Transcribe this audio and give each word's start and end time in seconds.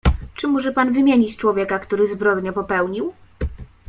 "Czy 0.35 0.47
może 0.47 0.71
pan 0.71 0.93
wymienić 0.93 1.37
człowieka, 1.37 1.79
który 1.79 2.07
zbrodnię 2.07 2.53
popełnił?" 2.53 3.13